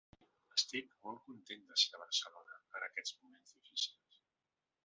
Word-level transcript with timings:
Estic 0.59 0.95
molt 1.07 1.19
contenta 1.27 1.75
de 1.75 1.83
ser 1.83 1.93
a 1.97 2.01
Barcelona 2.05 2.57
en 2.81 2.89
aquests 2.91 3.17
moments 3.21 3.55
difícils. 3.59 4.21